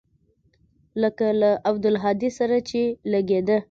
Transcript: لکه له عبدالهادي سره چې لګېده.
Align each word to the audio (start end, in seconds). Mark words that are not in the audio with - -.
لکه 1.01 1.27
له 1.41 1.51
عبدالهادي 1.69 2.29
سره 2.37 2.57
چې 2.69 2.81
لګېده. 3.11 3.57